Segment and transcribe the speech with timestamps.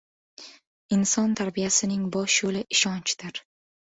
[0.95, 3.45] Inson tarbiyasining bosh yo‘li ishonchdir.